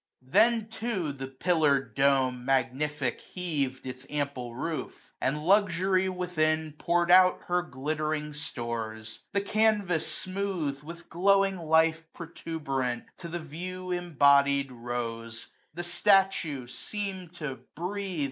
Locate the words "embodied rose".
13.91-15.49